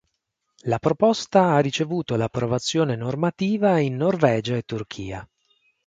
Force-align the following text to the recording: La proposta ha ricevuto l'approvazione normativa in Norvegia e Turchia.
La 0.63 0.79
proposta 0.79 1.51
ha 1.53 1.59
ricevuto 1.59 2.15
l'approvazione 2.15 2.95
normativa 2.95 3.77
in 3.77 3.97
Norvegia 3.97 4.55
e 4.55 4.63
Turchia. 4.63 5.29